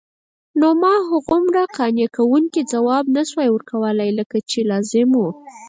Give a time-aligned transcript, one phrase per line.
[0.59, 5.29] نو ما هغومره قانع کوونکی ځواب نسوای ورکولای لکه چې لازم وو.